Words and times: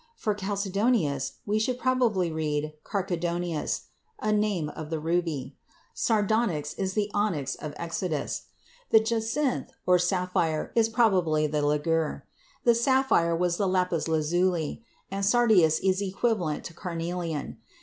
For 0.15 0.33
chalcedonius, 0.33 1.33
we 1.45 1.59
should 1.59 1.77
probably 1.77 2.31
read 2.31 2.73
carchedonius, 2.83 3.81
a 4.17 4.31
name 4.31 4.69
of 4.69 4.89
the 4.89 4.99
ruby; 4.99 5.57
sardonyx 5.93 6.73
is 6.73 6.93
the 6.95 7.11
onyx 7.13 7.53
of 7.53 7.75
Exodus; 7.77 8.45
the 8.89 8.99
jacinth 8.99 9.69
(sapphire) 9.99 10.71
is 10.73 10.89
probably 10.89 11.45
the 11.45 11.61
"ligure"; 11.61 12.23
the 12.63 12.73
sapphire 12.73 13.35
was 13.35 13.57
the 13.57 13.67
lapis 13.67 14.07
lazuli, 14.07 14.81
and 15.11 15.23
sardius 15.23 15.77
is 15.77 16.01
equivalent 16.01 16.63
to 16.63 16.73
carnelian. 16.73 17.59